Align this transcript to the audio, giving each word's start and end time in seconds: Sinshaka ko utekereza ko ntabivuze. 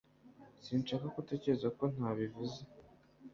Sinshaka 0.65 1.05
ko 1.13 1.17
utekereza 1.23 1.67
ko 1.77 1.83
ntabivuze. 1.95 2.59